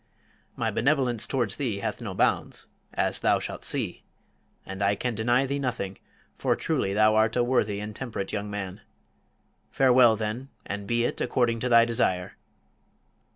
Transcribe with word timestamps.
"My 0.55 0.71
benevolence 0.71 1.27
towards 1.27 1.57
thee 1.57 1.77
hath 1.77 2.01
no 2.01 2.15
bounds 2.15 2.65
as 2.91 3.19
thou 3.19 3.37
shalt 3.37 3.63
see; 3.63 4.03
and 4.65 4.81
I 4.81 4.95
can 4.95 5.13
deny 5.13 5.45
thee 5.45 5.59
nothing, 5.59 5.99
for 6.39 6.55
truly 6.55 6.91
thou 6.95 7.13
art 7.13 7.35
a 7.35 7.43
worthy 7.43 7.79
and 7.79 7.95
temperate 7.95 8.33
young 8.33 8.49
man. 8.49 8.81
Farewell, 9.69 10.15
then, 10.15 10.49
and 10.65 10.87
be 10.87 11.03
it 11.03 11.21
according 11.21 11.59
to 11.59 11.69
thy 11.69 11.85
desire." 11.85 12.35